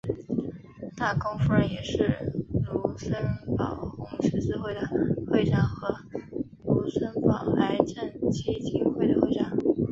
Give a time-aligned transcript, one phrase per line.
[0.97, 2.33] 大公夫人也是
[2.65, 3.13] 卢森
[3.55, 4.81] 堡红十字会的
[5.29, 5.95] 会长和
[6.65, 9.55] 卢森堡癌症基金会的会长。